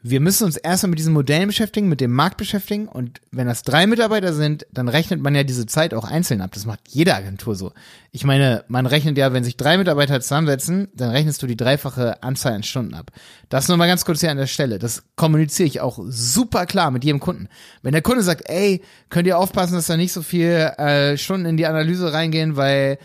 wir 0.07 0.21
müssen 0.21 0.45
uns 0.45 0.59
erstmal 0.59 0.91
mit 0.91 0.99
diesen 0.99 1.15
Modellen 1.15 1.47
beschäftigen, 1.47 1.89
mit 1.89 2.03
dem 2.03 2.13
Markt 2.13 2.37
beschäftigen 2.37 2.89
und 2.89 3.23
wenn 3.31 3.47
das 3.47 3.63
drei 3.63 3.87
Mitarbeiter 3.87 4.35
sind, 4.35 4.67
dann 4.71 4.91
rechnet 4.91 5.23
man 5.23 5.35
ja 5.35 5.45
diese 5.45 5.65
Zeit 5.65 5.95
auch 5.95 6.05
einzeln 6.05 6.43
ab. 6.43 6.51
Das 6.53 6.67
macht 6.67 6.81
jede 6.91 7.15
Agentur 7.15 7.57
so. 7.57 7.73
Ich 8.13 8.23
meine, 8.23 8.65
man 8.69 8.85
rechnet 8.85 9.17
ja, 9.17 9.33
wenn 9.33 9.45
sich 9.45 9.57
drei 9.57 9.79
Mitarbeiter 9.79 10.21
zusammensetzen, 10.21 10.89
dann 10.95 11.09
rechnest 11.09 11.43
du 11.43 11.47
die 11.47 11.57
dreifache 11.57 12.23
Anzahl 12.23 12.53
an 12.53 12.63
Stunden 12.65 12.93
ab. 12.93 13.13
Das 13.49 13.67
nur 13.67 13.79
mal 13.79 13.87
ganz 13.87 14.05
kurz 14.05 14.21
hier 14.21 14.31
an 14.31 14.37
der 14.37 14.47
Stelle. 14.47 14.79
Das 14.79 15.05
kommuniziere 15.17 15.69
ich 15.69 15.81
auch 15.81 15.99
super 16.07 16.67
klar 16.67 16.91
mit 16.91 17.03
jedem 17.03 17.19
Kunden. 17.21 17.49
Wenn 17.81 17.93
der 17.93 18.03
Kunde 18.03 18.23
sagt, 18.23 18.51
ey, 18.51 18.83
könnt 19.09 19.27
ihr 19.27 19.39
aufpassen, 19.39 19.73
dass 19.73 19.87
da 19.87 19.97
nicht 19.97 20.13
so 20.13 20.21
viel 20.21 20.51
äh, 20.51 21.17
Stunden 21.17 21.47
in 21.47 21.57
die 21.57 21.65
Analyse 21.65 22.13
reingehen, 22.13 22.57
weil 22.57 22.99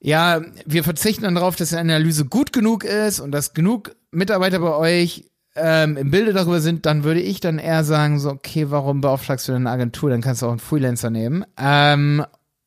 ja, 0.00 0.40
wir 0.66 0.82
verzichten 0.82 1.22
dann 1.22 1.36
darauf, 1.36 1.54
dass 1.54 1.68
die 1.68 1.76
Analyse 1.76 2.24
gut 2.24 2.52
genug 2.52 2.82
ist 2.82 3.20
und 3.20 3.30
dass 3.30 3.54
genug 3.54 3.94
Mitarbeiter 4.10 4.58
bei 4.58 4.74
euch 4.74 5.30
ähm, 5.54 5.96
im 5.96 6.10
Bilde 6.10 6.32
darüber 6.32 6.60
sind, 6.60 6.86
dann 6.86 7.04
würde 7.04 7.20
ich 7.20 7.40
dann 7.40 7.58
eher 7.58 7.84
sagen, 7.84 8.18
so, 8.18 8.30
okay, 8.30 8.70
warum 8.70 9.00
beauftragst 9.00 9.48
du 9.48 9.52
denn 9.52 9.66
eine 9.66 9.70
Agentur? 9.70 10.10
Dann 10.10 10.20
kannst 10.20 10.42
du 10.42 10.46
auch 10.46 10.50
einen 10.50 10.58
Freelancer 10.58 11.10
nehmen. 11.10 11.44
Ähm, 11.58 12.24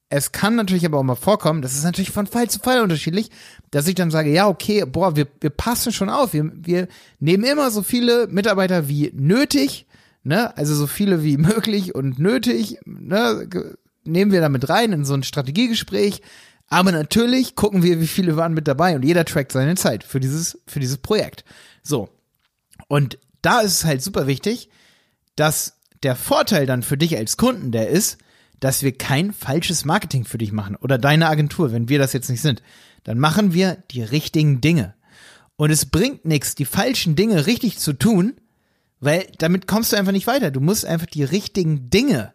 es 0.09 0.31
kann 0.31 0.55
natürlich 0.55 0.85
aber 0.85 0.99
auch 0.99 1.03
mal 1.03 1.15
vorkommen, 1.15 1.61
das 1.61 1.73
ist 1.73 1.83
natürlich 1.83 2.11
von 2.11 2.27
Fall 2.27 2.49
zu 2.49 2.59
Fall 2.59 2.81
unterschiedlich, 2.81 3.31
dass 3.71 3.87
ich 3.87 3.95
dann 3.95 4.11
sage, 4.11 4.31
ja, 4.31 4.47
okay, 4.47 4.85
boah, 4.85 5.15
wir, 5.15 5.27
wir 5.41 5.49
passen 5.49 5.91
schon 5.91 6.09
auf, 6.09 6.33
wir, 6.33 6.51
wir 6.55 6.87
nehmen 7.19 7.43
immer 7.43 7.71
so 7.71 7.81
viele 7.81 8.27
Mitarbeiter 8.27 8.87
wie 8.87 9.11
nötig, 9.15 9.87
ne, 10.23 10.55
also 10.57 10.75
so 10.75 10.85
viele 10.85 11.23
wie 11.23 11.37
möglich 11.37 11.95
und 11.95 12.19
nötig, 12.19 12.77
ne, 12.85 13.49
nehmen 14.03 14.31
wir 14.31 14.41
damit 14.41 14.69
rein 14.69 14.91
in 14.91 15.05
so 15.05 15.15
ein 15.15 15.23
Strategiegespräch, 15.23 16.21
aber 16.67 16.91
natürlich 16.91 17.55
gucken 17.55 17.81
wir, 17.81 17.99
wie 17.99 18.07
viele 18.07 18.37
waren 18.37 18.53
mit 18.53 18.67
dabei 18.67 18.95
und 18.95 19.03
jeder 19.03 19.25
trackt 19.25 19.51
seine 19.51 19.75
Zeit 19.75 20.03
für 20.03 20.19
dieses, 20.19 20.59
für 20.67 20.79
dieses 20.79 20.97
Projekt. 20.97 21.43
So. 21.81 22.09
Und 22.87 23.19
da 23.41 23.61
ist 23.61 23.73
es 23.73 23.85
halt 23.85 24.01
super 24.01 24.27
wichtig, 24.27 24.69
dass 25.35 25.79
der 26.03 26.15
Vorteil 26.15 26.65
dann 26.65 26.83
für 26.83 26.97
dich 26.97 27.17
als 27.17 27.37
Kunden 27.37 27.71
der 27.71 27.89
ist, 27.89 28.17
dass 28.59 28.83
wir 28.83 28.97
kein 28.97 29.33
falsches 29.33 29.85
Marketing 29.85 30.25
für 30.25 30.37
dich 30.37 30.51
machen 30.51 30.75
oder 30.75 30.97
deine 30.97 31.27
Agentur, 31.27 31.71
wenn 31.71 31.89
wir 31.89 31.99
das 31.99 32.13
jetzt 32.13 32.29
nicht 32.29 32.41
sind. 32.41 32.61
Dann 33.03 33.19
machen 33.19 33.53
wir 33.53 33.83
die 33.91 34.01
richtigen 34.01 34.61
Dinge. 34.61 34.95
Und 35.57 35.71
es 35.71 35.85
bringt 35.85 36.25
nichts, 36.25 36.55
die 36.55 36.65
falschen 36.65 37.15
Dinge 37.15 37.45
richtig 37.47 37.77
zu 37.77 37.93
tun, 37.93 38.35
weil 38.99 39.27
damit 39.37 39.67
kommst 39.67 39.91
du 39.91 39.97
einfach 39.97 40.11
nicht 40.11 40.27
weiter. 40.27 40.51
Du 40.51 40.59
musst 40.59 40.85
einfach 40.85 41.05
die 41.05 41.23
richtigen 41.23 41.89
Dinge. 41.89 42.33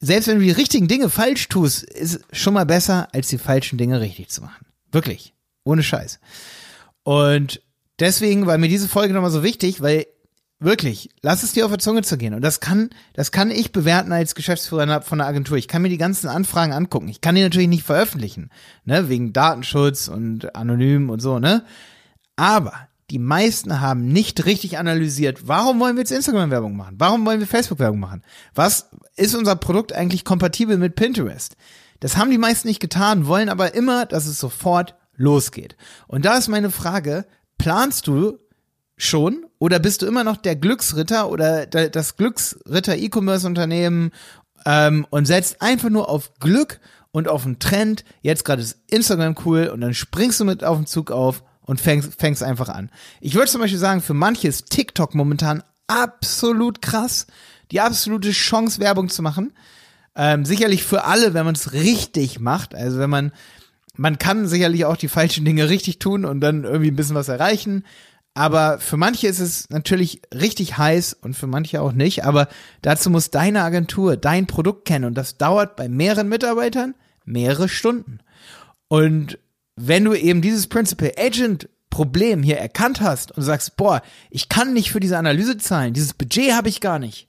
Selbst 0.00 0.28
wenn 0.28 0.38
du 0.38 0.44
die 0.44 0.50
richtigen 0.50 0.88
Dinge 0.88 1.10
falsch 1.10 1.48
tust, 1.48 1.82
ist 1.82 2.20
schon 2.32 2.54
mal 2.54 2.66
besser, 2.66 3.08
als 3.12 3.28
die 3.28 3.38
falschen 3.38 3.78
Dinge 3.78 4.00
richtig 4.00 4.28
zu 4.28 4.40
machen. 4.40 4.66
Wirklich. 4.90 5.34
Ohne 5.62 5.82
Scheiß. 5.82 6.20
Und 7.02 7.62
deswegen 8.00 8.46
war 8.46 8.58
mir 8.58 8.68
diese 8.68 8.88
Folge 8.88 9.14
nochmal 9.14 9.30
so 9.30 9.42
wichtig, 9.42 9.80
weil 9.80 10.06
wirklich, 10.58 11.10
lass 11.22 11.42
es 11.42 11.52
dir 11.52 11.64
auf 11.64 11.72
der 11.72 11.78
Zunge 11.78 12.02
zu 12.02 12.18
gehen. 12.18 12.34
Und 12.34 12.42
das 12.42 12.60
kann, 12.60 12.90
das 13.14 13.32
kann 13.32 13.50
ich 13.50 13.72
bewerten 13.72 14.12
als 14.12 14.34
Geschäftsführer 14.34 15.02
von 15.02 15.20
einer 15.20 15.28
Agentur. 15.28 15.56
Ich 15.56 15.68
kann 15.68 15.82
mir 15.82 15.88
die 15.88 15.98
ganzen 15.98 16.28
Anfragen 16.28 16.72
angucken. 16.72 17.08
Ich 17.08 17.20
kann 17.20 17.34
die 17.34 17.42
natürlich 17.42 17.68
nicht 17.68 17.84
veröffentlichen, 17.84 18.50
ne, 18.84 19.08
wegen 19.08 19.32
Datenschutz 19.32 20.08
und 20.08 20.54
anonym 20.54 21.10
und 21.10 21.20
so, 21.20 21.38
ne. 21.38 21.64
Aber 22.36 22.74
die 23.10 23.18
meisten 23.18 23.80
haben 23.80 24.06
nicht 24.06 24.46
richtig 24.46 24.78
analysiert, 24.78 25.48
warum 25.48 25.80
wollen 25.80 25.96
wir 25.96 26.02
jetzt 26.02 26.12
Instagram-Werbung 26.12 26.76
machen? 26.76 26.94
Warum 26.98 27.26
wollen 27.26 27.40
wir 27.40 27.46
Facebook-Werbung 27.46 27.98
machen? 27.98 28.22
Was 28.54 28.90
ist 29.16 29.34
unser 29.34 29.56
Produkt 29.56 29.92
eigentlich 29.92 30.24
kompatibel 30.24 30.78
mit 30.78 30.94
Pinterest? 30.94 31.56
Das 31.98 32.16
haben 32.16 32.30
die 32.30 32.38
meisten 32.38 32.68
nicht 32.68 32.80
getan, 32.80 33.26
wollen 33.26 33.48
aber 33.48 33.74
immer, 33.74 34.06
dass 34.06 34.26
es 34.26 34.38
sofort 34.38 34.94
losgeht. 35.16 35.76
Und 36.06 36.24
da 36.24 36.38
ist 36.38 36.48
meine 36.48 36.70
Frage, 36.70 37.26
planst 37.60 38.06
du 38.06 38.38
schon 38.96 39.44
oder 39.58 39.78
bist 39.78 40.02
du 40.02 40.06
immer 40.06 40.24
noch 40.24 40.38
der 40.38 40.56
Glücksritter 40.56 41.28
oder 41.28 41.66
das 41.66 42.16
Glücksritter 42.16 42.96
E-Commerce-Unternehmen 42.96 44.12
ähm, 44.64 45.06
und 45.10 45.26
setzt 45.26 45.60
einfach 45.60 45.90
nur 45.90 46.08
auf 46.08 46.34
Glück 46.40 46.80
und 47.12 47.28
auf 47.28 47.44
einen 47.44 47.58
Trend. 47.58 48.04
Jetzt 48.22 48.44
gerade 48.44 48.62
ist 48.62 48.78
Instagram 48.88 49.36
cool 49.44 49.68
und 49.68 49.82
dann 49.82 49.94
springst 49.94 50.40
du 50.40 50.44
mit 50.44 50.64
auf 50.64 50.78
den 50.78 50.86
Zug 50.86 51.10
auf 51.10 51.42
und 51.60 51.80
fängst, 51.80 52.18
fängst 52.18 52.42
einfach 52.42 52.70
an. 52.70 52.90
Ich 53.20 53.34
würde 53.34 53.50
zum 53.50 53.60
Beispiel 53.60 53.78
sagen, 53.78 54.00
für 54.00 54.14
manche 54.14 54.48
ist 54.48 54.70
TikTok 54.70 55.14
momentan 55.14 55.62
absolut 55.86 56.80
krass. 56.80 57.26
Die 57.72 57.80
absolute 57.80 58.30
Chance, 58.30 58.80
Werbung 58.80 59.10
zu 59.10 59.22
machen. 59.22 59.52
Ähm, 60.16 60.44
sicherlich 60.44 60.82
für 60.82 61.04
alle, 61.04 61.34
wenn 61.34 61.44
man 61.44 61.54
es 61.54 61.72
richtig 61.72 62.40
macht. 62.40 62.74
Also 62.74 62.98
wenn 62.98 63.10
man, 63.10 63.32
man 64.00 64.18
kann 64.18 64.48
sicherlich 64.48 64.86
auch 64.86 64.96
die 64.96 65.08
falschen 65.08 65.44
Dinge 65.44 65.68
richtig 65.68 65.98
tun 65.98 66.24
und 66.24 66.40
dann 66.40 66.64
irgendwie 66.64 66.90
ein 66.90 66.96
bisschen 66.96 67.16
was 67.16 67.28
erreichen. 67.28 67.84
Aber 68.32 68.78
für 68.78 68.96
manche 68.96 69.26
ist 69.26 69.40
es 69.40 69.68
natürlich 69.68 70.22
richtig 70.34 70.78
heiß 70.78 71.12
und 71.12 71.34
für 71.34 71.46
manche 71.46 71.82
auch 71.82 71.92
nicht. 71.92 72.24
Aber 72.24 72.48
dazu 72.80 73.10
muss 73.10 73.28
deine 73.28 73.62
Agentur 73.62 74.16
dein 74.16 74.46
Produkt 74.46 74.86
kennen 74.86 75.04
und 75.04 75.16
das 75.16 75.36
dauert 75.36 75.76
bei 75.76 75.90
mehreren 75.90 76.30
Mitarbeitern 76.30 76.94
mehrere 77.26 77.68
Stunden. 77.68 78.20
Und 78.88 79.38
wenn 79.76 80.04
du 80.04 80.14
eben 80.14 80.40
dieses 80.40 80.66
Principal 80.66 81.12
Agent 81.18 81.68
Problem 81.90 82.42
hier 82.42 82.56
erkannt 82.56 83.02
hast 83.02 83.32
und 83.32 83.42
sagst, 83.42 83.76
boah, 83.76 84.00
ich 84.30 84.48
kann 84.48 84.72
nicht 84.72 84.92
für 84.92 85.00
diese 85.00 85.18
Analyse 85.18 85.58
zahlen, 85.58 85.92
dieses 85.92 86.14
Budget 86.14 86.54
habe 86.54 86.70
ich 86.70 86.80
gar 86.80 86.98
nicht, 86.98 87.28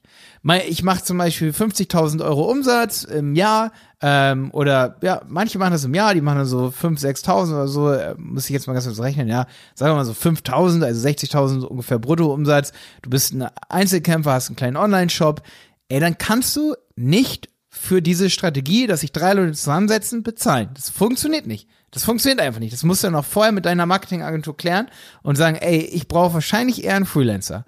ich 0.68 0.84
mache 0.84 1.04
zum 1.04 1.18
Beispiel 1.18 1.52
50.000 1.52 2.24
Euro 2.24 2.50
Umsatz 2.50 3.04
im 3.04 3.36
Jahr 3.36 3.72
ähm, 4.02 4.50
oder 4.52 4.98
ja, 5.02 5.22
manche 5.28 5.60
machen 5.60 5.74
das 5.74 5.84
im 5.84 5.94
Jahr, 5.94 6.14
die 6.14 6.22
machen 6.22 6.46
so 6.46 6.68
5.000, 6.68 7.26
6.000 7.26 7.54
oder 7.54 7.68
so, 7.68 7.92
äh, 7.92 8.16
muss 8.18 8.46
ich 8.46 8.52
jetzt 8.52 8.68
mal 8.68 8.74
ganz 8.74 8.86
kurz 8.86 9.00
rechnen, 9.00 9.28
ja, 9.28 9.46
sagen 9.76 9.92
wir 9.92 9.98
mal 9.98 10.06
so 10.06 10.14
5.000, 10.14 10.84
also 10.84 11.08
60.000 11.08 11.64
ungefähr 11.64 12.00
Bruttoumsatz, 12.00 12.74
du 13.02 13.10
bist 13.10 13.34
ein 13.34 13.48
Einzelkämpfer, 13.70 14.34
hast 14.34 14.50
einen 14.50 14.56
kleinen 14.56 14.78
Online-Shop, 14.78 15.44
ey, 15.90 16.00
dann 16.00 16.18
kannst 16.18 16.56
du 16.56 16.74
nicht 16.96 17.50
für 17.70 18.02
diese 18.02 18.30
Strategie, 18.30 18.86
dass 18.88 19.00
sich 19.00 19.14
drei 19.14 19.34
Leute 19.34 19.54
zusammensetzen, 19.54 20.24
bezahlen. 20.24 20.70
Das 20.74 20.90
funktioniert 20.90 21.48
nicht. 21.48 21.70
Das 21.92 22.04
funktioniert 22.04 22.42
einfach 22.42 22.60
nicht. 22.60 22.74
Das 22.74 22.84
musst 22.84 23.04
du 23.04 23.08
dann 23.08 23.16
auch 23.16 23.26
vorher 23.26 23.52
mit 23.52 23.66
deiner 23.66 23.86
Marketingagentur 23.86 24.58
klären 24.58 24.90
und 25.24 25.36
sagen, 25.38 25.58
ey, 25.58 25.80
ich 25.80 26.08
brauche 26.08 26.34
wahrscheinlich 26.34 26.84
eher 26.84 26.96
einen 26.96 27.06
Freelancer. 27.06 27.66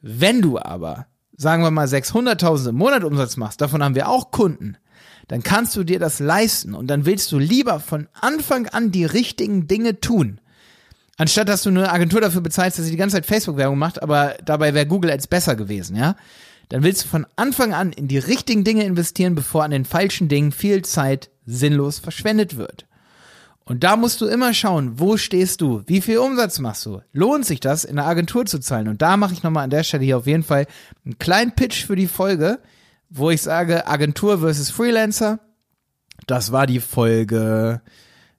Wenn 0.00 0.42
du 0.42 0.58
aber 0.58 1.06
sagen 1.36 1.62
wir 1.62 1.70
mal 1.70 1.86
600.000 1.86 2.70
im 2.70 2.76
Monat 2.76 3.04
Umsatz 3.04 3.36
machst, 3.36 3.60
davon 3.60 3.82
haben 3.82 3.94
wir 3.94 4.08
auch 4.08 4.30
Kunden, 4.30 4.76
dann 5.28 5.42
kannst 5.42 5.74
du 5.76 5.84
dir 5.84 5.98
das 5.98 6.20
leisten 6.20 6.74
und 6.74 6.88
dann 6.88 7.06
willst 7.06 7.32
du 7.32 7.38
lieber 7.38 7.80
von 7.80 8.08
Anfang 8.20 8.66
an 8.68 8.92
die 8.92 9.04
richtigen 9.04 9.66
Dinge 9.66 10.00
tun. 10.00 10.40
Anstatt 11.16 11.48
dass 11.48 11.62
du 11.62 11.70
eine 11.70 11.92
Agentur 11.92 12.20
dafür 12.20 12.40
bezahlst, 12.40 12.78
dass 12.78 12.86
sie 12.86 12.90
die 12.90 12.96
ganze 12.96 13.16
Zeit 13.16 13.26
Facebook-Werbung 13.26 13.78
macht, 13.78 14.02
aber 14.02 14.34
dabei 14.44 14.74
wäre 14.74 14.86
Google 14.86 15.12
Ads 15.12 15.28
besser 15.28 15.54
gewesen, 15.54 15.96
ja? 15.96 16.16
Dann 16.70 16.82
willst 16.82 17.04
du 17.04 17.08
von 17.08 17.26
Anfang 17.36 17.74
an 17.74 17.92
in 17.92 18.08
die 18.08 18.18
richtigen 18.18 18.64
Dinge 18.64 18.84
investieren, 18.84 19.34
bevor 19.34 19.64
an 19.64 19.70
den 19.70 19.84
falschen 19.84 20.28
Dingen 20.28 20.50
viel 20.50 20.82
Zeit 20.82 21.30
sinnlos 21.44 21.98
verschwendet 21.98 22.56
wird. 22.56 22.86
Und 23.66 23.82
da 23.82 23.96
musst 23.96 24.20
du 24.20 24.26
immer 24.26 24.52
schauen, 24.52 24.98
wo 25.00 25.16
stehst 25.16 25.62
du, 25.62 25.82
wie 25.86 26.02
viel 26.02 26.18
Umsatz 26.18 26.58
machst 26.58 26.84
du, 26.84 27.00
lohnt 27.12 27.46
sich 27.46 27.60
das 27.60 27.84
in 27.84 27.96
der 27.96 28.06
Agentur 28.06 28.44
zu 28.44 28.58
zahlen? 28.58 28.88
Und 28.88 29.00
da 29.00 29.16
mache 29.16 29.32
ich 29.32 29.42
nochmal 29.42 29.64
an 29.64 29.70
der 29.70 29.84
Stelle 29.84 30.04
hier 30.04 30.18
auf 30.18 30.26
jeden 30.26 30.42
Fall 30.42 30.66
einen 31.04 31.18
kleinen 31.18 31.52
Pitch 31.52 31.86
für 31.86 31.96
die 31.96 32.06
Folge, 32.06 32.58
wo 33.08 33.30
ich 33.30 33.40
sage 33.40 33.86
Agentur 33.86 34.40
versus 34.40 34.70
Freelancer. 34.70 35.40
Das 36.26 36.52
war 36.52 36.66
die 36.66 36.80
Folge, 36.80 37.80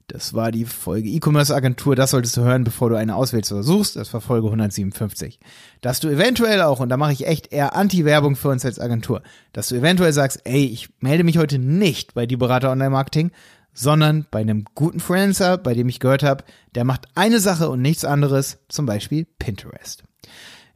das 0.08 0.36
war 0.36 0.52
die 0.52 0.66
Folge 0.66 1.10
E-Commerce 1.10 1.56
Agentur, 1.56 1.96
das 1.96 2.12
solltest 2.12 2.38
du 2.38 2.42
hören, 2.42 2.64
bevor 2.64 2.92
du 2.92 2.96
eine 2.96 3.16
auswählst 3.16 3.52
oder 3.52 3.64
suchst. 3.64 3.96
Das 3.96 4.14
war 4.14 4.22
Folge 4.22 4.48
157. 4.48 5.40
Dass 5.82 6.00
du 6.00 6.08
eventuell 6.08 6.62
auch, 6.62 6.80
und 6.80 6.90
da 6.90 6.98
mache 6.98 7.14
ich 7.14 7.26
echt 7.26 7.52
eher 7.52 7.76
Anti-Werbung 7.76 8.36
für 8.36 8.50
uns 8.50 8.64
als 8.64 8.80
Agentur, 8.80 9.24
dass 9.54 9.70
du 9.70 9.76
eventuell 9.76 10.14
sagst, 10.14 10.42
ey, 10.44 10.66
ich 10.66 10.90
melde 11.00 11.24
mich 11.24 11.40
heute 11.40 11.58
nicht 11.58 12.14
bei 12.14 12.28
die 12.28 12.38
Berater 12.38 12.72
Online 12.72 12.92
Marketing, 12.92 13.32
sondern 13.76 14.26
bei 14.32 14.40
einem 14.40 14.66
guten 14.74 15.00
Freelancer, 15.00 15.58
bei 15.58 15.76
dem 15.76 15.90
ich 15.90 16.00
gehört 16.00 16.24
habe, 16.24 16.46
der 16.74 16.86
macht 16.86 17.08
eine 17.14 17.40
Sache 17.40 17.70
und 17.70 17.82
nichts 17.82 18.06
anderes, 18.06 18.58
zum 18.70 18.88
Beispiel 18.88 19.28
Pinterest. 19.38 20.04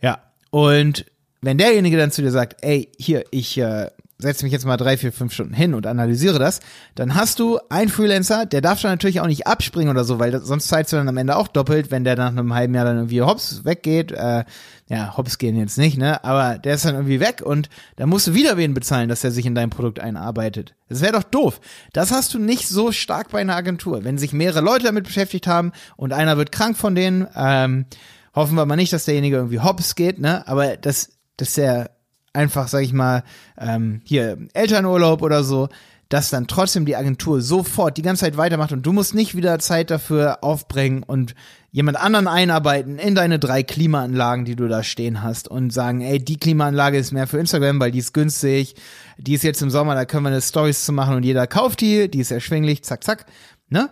Ja, 0.01 0.21
und 0.51 1.05
wenn 1.41 1.57
derjenige 1.57 1.97
dann 1.97 2.11
zu 2.11 2.21
dir 2.21 2.31
sagt, 2.31 2.57
ey, 2.61 2.91
hier, 2.99 3.23
ich 3.31 3.57
äh, 3.57 3.89
setze 4.19 4.43
mich 4.43 4.51
jetzt 4.51 4.65
mal 4.65 4.77
drei, 4.77 4.97
vier, 4.97 5.13
fünf 5.13 5.33
Stunden 5.33 5.53
hin 5.53 5.73
und 5.73 5.87
analysiere 5.87 6.39
das, 6.39 6.59
dann 6.95 7.15
hast 7.15 7.39
du 7.39 7.57
einen 7.69 7.89
Freelancer, 7.89 8.45
der 8.45 8.59
darf 8.59 8.81
dann 8.81 8.91
natürlich 8.91 9.21
auch 9.21 9.27
nicht 9.27 9.47
abspringen 9.47 9.89
oder 9.89 10.03
so, 10.03 10.19
weil 10.19 10.31
das, 10.31 10.43
sonst 10.43 10.67
zahlst 10.67 10.91
du 10.91 10.97
dann 10.97 11.07
am 11.07 11.15
Ende 11.15 11.37
auch 11.37 11.47
doppelt, 11.47 11.89
wenn 11.89 12.03
der 12.03 12.17
nach 12.17 12.27
einem 12.27 12.53
halben 12.53 12.75
Jahr 12.75 12.83
dann 12.83 12.97
irgendwie 12.97 13.21
hops 13.21 13.63
weggeht. 13.63 14.11
Äh, 14.11 14.43
ja, 14.87 15.15
hops 15.15 15.37
gehen 15.37 15.55
jetzt 15.55 15.77
nicht, 15.77 15.97
ne? 15.97 16.23
Aber 16.23 16.57
der 16.57 16.75
ist 16.75 16.83
dann 16.83 16.95
irgendwie 16.95 17.19
weg 17.19 17.41
und 17.43 17.69
dann 17.95 18.09
musst 18.09 18.27
du 18.27 18.33
wieder 18.33 18.57
wen 18.57 18.73
bezahlen, 18.73 19.07
dass 19.07 19.23
er 19.23 19.31
sich 19.31 19.45
in 19.45 19.55
dein 19.55 19.69
Produkt 19.69 19.99
einarbeitet. 19.99 20.75
Das 20.89 21.01
wäre 21.01 21.13
doch 21.13 21.23
doof. 21.23 21.61
Das 21.93 22.11
hast 22.11 22.33
du 22.33 22.39
nicht 22.39 22.67
so 22.67 22.91
stark 22.91 23.29
bei 23.29 23.39
einer 23.39 23.55
Agentur. 23.55 24.03
Wenn 24.03 24.17
sich 24.17 24.33
mehrere 24.33 24.61
Leute 24.61 24.85
damit 24.85 25.05
beschäftigt 25.05 25.47
haben 25.47 25.71
und 25.95 26.11
einer 26.11 26.37
wird 26.37 26.51
krank 26.51 26.75
von 26.75 26.95
denen, 26.95 27.27
ähm, 27.35 27.85
hoffen 28.33 28.55
wir 28.55 28.65
mal 28.65 28.75
nicht, 28.75 28.91
dass 28.91 29.05
derjenige 29.05 29.37
irgendwie 29.37 29.59
hops 29.59 29.95
geht, 29.95 30.19
ne? 30.19 30.45
Aber 30.47 30.75
das, 30.75 31.11
das 31.37 31.49
ist 31.49 31.57
ja 31.57 31.85
einfach, 32.33 32.67
sag 32.67 32.81
ich 32.83 32.93
mal, 32.93 33.23
ähm, 33.57 34.01
hier 34.03 34.37
Elternurlaub 34.53 35.21
oder 35.21 35.43
so, 35.43 35.69
dass 36.09 36.31
dann 36.31 36.47
trotzdem 36.47 36.85
die 36.85 36.95
Agentur 36.95 37.39
sofort 37.39 37.97
die 37.97 38.01
ganze 38.01 38.25
Zeit 38.25 38.35
weitermacht 38.35 38.71
und 38.71 38.83
du 38.83 38.91
musst 38.91 39.13
nicht 39.13 39.35
wieder 39.35 39.59
Zeit 39.59 39.91
dafür 39.91 40.43
aufbringen 40.43 41.03
und 41.03 41.35
jemand 41.71 41.97
anderen 41.97 42.27
einarbeiten 42.27 42.97
in 42.97 43.13
deine 43.13 43.37
drei 43.37 43.61
Klimaanlagen, 43.61 44.43
die 44.43 44.55
du 44.55 44.67
da 44.67 44.81
stehen 44.81 45.21
hast 45.21 45.47
und 45.47 45.71
sagen, 45.71 46.01
ey, 46.01 46.17
die 46.17 46.37
Klimaanlage 46.37 46.97
ist 46.97 47.11
mehr 47.11 47.27
für 47.27 47.37
Instagram, 47.37 47.79
weil 47.79 47.91
die 47.91 47.99
ist 47.99 48.15
günstig, 48.15 48.75
die 49.19 49.35
ist 49.35 49.43
jetzt 49.43 49.61
im 49.61 49.69
Sommer, 49.69 49.93
da 49.93 50.05
können 50.05 50.23
wir 50.23 50.29
eine 50.29 50.41
Stories 50.41 50.83
zu 50.83 50.91
machen 50.93 51.15
und 51.15 51.23
jeder 51.23 51.45
kauft 51.45 51.79
die, 51.81 52.09
die 52.09 52.21
ist 52.21 52.31
erschwinglich, 52.31 52.83
zack, 52.83 53.03
zack, 53.03 53.27
ne? 53.69 53.89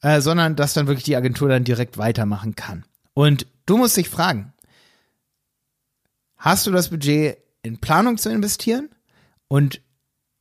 Äh, 0.00 0.20
sondern 0.20 0.56
dass 0.56 0.74
dann 0.74 0.88
wirklich 0.88 1.04
die 1.04 1.14
Agentur 1.14 1.48
dann 1.48 1.62
direkt 1.62 1.96
weitermachen 1.96 2.56
kann. 2.56 2.84
Und 3.14 3.46
du 3.66 3.76
musst 3.76 3.96
dich 3.96 4.08
fragen, 4.08 4.52
hast 6.38 6.66
du 6.66 6.72
das 6.72 6.88
Budget 6.88 7.38
in 7.62 7.78
Planung 7.78 8.18
zu 8.18 8.30
investieren? 8.30 8.90
Und 9.48 9.80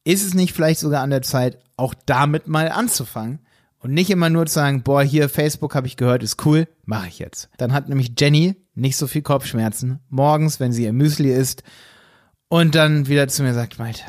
ist 0.04 0.26
es 0.26 0.34
nicht 0.34 0.54
vielleicht 0.54 0.80
sogar 0.80 1.04
an 1.04 1.10
der 1.10 1.22
Zeit, 1.22 1.60
auch 1.78 1.94
damit 2.06 2.48
mal 2.48 2.70
anzufangen? 2.70 3.40
Und 3.80 3.94
nicht 3.94 4.12
immer 4.12 4.30
nur 4.30 4.46
zu 4.46 4.54
sagen, 4.54 4.84
boah, 4.84 5.02
hier 5.02 5.28
Facebook 5.28 5.74
habe 5.74 5.88
ich 5.88 5.98
gehört, 5.98 6.22
ist 6.22 6.46
cool, 6.46 6.68
mache 6.86 7.08
ich 7.08 7.18
jetzt. 7.18 7.50
Dann 7.58 7.74
hat 7.74 7.90
nämlich 7.90 8.14
Jenny 8.18 8.56
nicht 8.76 8.96
so 8.96 9.08
viel 9.08 9.24
Kopfschmerzen 9.24 10.00
morgens, 10.10 10.60
wenn 10.60 10.72
sie 10.72 10.84
ihr 10.84 10.94
Müsli 10.94 11.34
isst 11.34 11.64
und 12.48 12.76
dann 12.76 13.08
wieder 13.08 13.28
zu 13.28 13.42
mir 13.42 13.56
sagt, 13.56 13.80
Malte, 13.80 14.04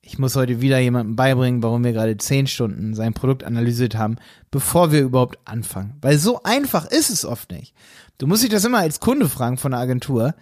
ich 0.00 0.18
muss 0.18 0.34
heute 0.34 0.60
wieder 0.60 0.78
jemandem 0.78 1.14
beibringen, 1.14 1.62
warum 1.62 1.84
wir 1.84 1.92
gerade 1.92 2.16
zehn 2.16 2.46
Stunden 2.46 2.94
sein 2.94 3.14
Produkt 3.14 3.44
analysiert 3.44 3.96
haben, 3.96 4.16
bevor 4.50 4.90
wir 4.90 5.00
überhaupt 5.00 5.38
anfangen. 5.44 5.96
Weil 6.00 6.18
so 6.18 6.42
einfach 6.42 6.86
ist 6.86 7.10
es 7.10 7.24
oft 7.24 7.52
nicht. 7.52 7.74
Du 8.18 8.26
musst 8.26 8.42
dich 8.42 8.50
das 8.50 8.64
immer 8.64 8.78
als 8.78 8.98
Kunde 8.98 9.28
fragen 9.28 9.56
von 9.56 9.70
der 9.70 9.80
Agentur 9.80 10.34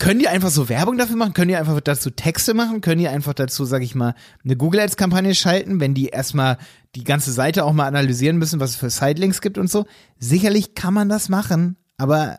können 0.00 0.18
die 0.18 0.28
einfach 0.28 0.48
so 0.48 0.68
Werbung 0.68 0.96
dafür 0.96 1.16
machen? 1.16 1.34
Können 1.34 1.48
die 1.48 1.56
einfach 1.56 1.78
dazu 1.80 2.10
Texte 2.10 2.54
machen? 2.54 2.80
Können 2.80 3.00
die 3.00 3.08
einfach 3.08 3.34
dazu, 3.34 3.66
sag 3.66 3.82
ich 3.82 3.94
mal, 3.94 4.14
eine 4.42 4.56
Google 4.56 4.80
Ads 4.80 4.96
Kampagne 4.96 5.34
schalten, 5.34 5.78
wenn 5.78 5.94
die 5.94 6.06
erstmal 6.06 6.56
die 6.96 7.04
ganze 7.04 7.32
Seite 7.32 7.64
auch 7.64 7.74
mal 7.74 7.86
analysieren 7.86 8.38
müssen, 8.38 8.60
was 8.60 8.70
es 8.70 8.76
für 8.76 8.88
Sidelinks 8.88 9.42
gibt 9.42 9.58
und 9.58 9.70
so? 9.70 9.84
Sicherlich 10.18 10.74
kann 10.74 10.94
man 10.94 11.10
das 11.10 11.28
machen, 11.28 11.76
aber 11.98 12.38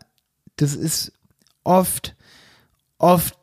das 0.58 0.74
ist 0.74 1.13
oft, 1.63 2.15
oft 2.98 3.36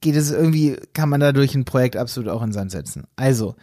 geht 0.00 0.16
es 0.16 0.32
irgendwie, 0.32 0.76
kann 0.92 1.08
man 1.08 1.20
dadurch 1.20 1.54
ein 1.54 1.64
Projekt 1.64 1.96
absolut 1.96 2.28
auch 2.28 2.42
in 2.42 2.52
Sand 2.52 2.72
setzen. 2.72 3.04
Also, 3.14 3.54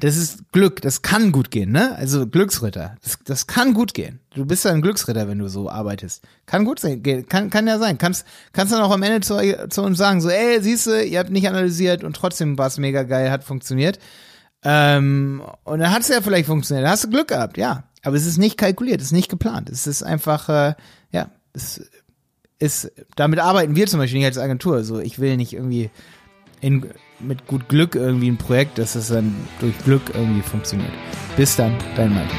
das 0.00 0.16
ist 0.16 0.50
Glück, 0.52 0.80
das 0.80 1.02
kann 1.02 1.30
gut 1.30 1.50
gehen, 1.50 1.70
ne? 1.72 1.94
Also 1.96 2.26
Glücksritter, 2.26 2.96
das, 3.02 3.18
das 3.24 3.46
kann 3.46 3.74
gut 3.74 3.94
gehen. 3.94 4.20
Du 4.34 4.46
bist 4.46 4.64
ja 4.64 4.72
ein 4.72 4.82
Glücksritter, 4.82 5.28
wenn 5.28 5.38
du 5.38 5.48
so 5.48 5.70
arbeitest. 5.70 6.24
Kann 6.46 6.64
gut 6.64 6.80
sein, 6.80 7.02
kann, 7.28 7.50
kann 7.50 7.66
ja 7.66 7.78
sein. 7.78 7.98
Kannst, 7.98 8.24
kannst 8.52 8.72
dann 8.72 8.82
auch 8.82 8.90
am 8.90 9.02
Ende 9.02 9.20
zu, 9.20 9.36
zu 9.68 9.82
uns 9.82 9.98
sagen, 9.98 10.20
so, 10.20 10.30
ey, 10.30 10.62
siehst 10.62 10.86
du, 10.86 11.04
ihr 11.04 11.18
habt 11.18 11.30
nicht 11.30 11.48
analysiert 11.48 12.02
und 12.02 12.16
trotzdem 12.16 12.56
war 12.56 12.66
es 12.66 12.78
mega 12.78 13.02
geil, 13.02 13.30
hat 13.30 13.44
funktioniert. 13.44 13.98
Ähm, 14.62 15.42
und 15.64 15.80
dann 15.80 15.92
hat 15.92 16.02
es 16.02 16.08
ja 16.08 16.20
vielleicht 16.20 16.46
funktioniert, 16.46 16.86
da 16.86 16.90
hast 16.90 17.04
du 17.04 17.10
Glück 17.10 17.28
gehabt, 17.28 17.56
ja. 17.56 17.84
Aber 18.02 18.16
es 18.16 18.26
ist 18.26 18.38
nicht 18.38 18.56
kalkuliert, 18.56 19.00
es 19.00 19.08
ist 19.08 19.12
nicht 19.12 19.28
geplant. 19.28 19.68
Es 19.68 19.86
ist 19.86 20.02
einfach, 20.02 20.48
äh, 20.48 20.74
ja, 21.12 21.30
es 21.52 21.82
ist, 22.58 22.92
damit 23.16 23.38
arbeiten 23.38 23.76
wir 23.76 23.86
zum 23.86 24.00
Beispiel 24.00 24.18
nicht 24.18 24.26
als 24.26 24.38
Agentur. 24.38 24.84
So, 24.84 24.98
ich 24.98 25.18
will 25.18 25.36
nicht 25.36 25.52
irgendwie 25.52 25.90
in 26.60 26.86
mit 27.20 27.46
gut 27.46 27.68
Glück 27.68 27.94
irgendwie 27.94 28.30
ein 28.30 28.36
Projekt, 28.36 28.78
dass 28.78 28.94
es 28.94 29.08
dann 29.08 29.34
durch 29.60 29.76
Glück 29.84 30.02
irgendwie 30.14 30.42
funktioniert. 30.42 30.92
Bis 31.36 31.56
dann, 31.56 31.76
dein 31.96 32.14
Malte. 32.14 32.34